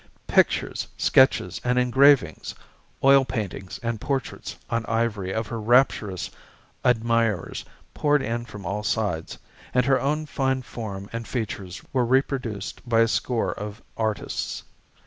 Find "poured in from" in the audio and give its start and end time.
7.93-8.65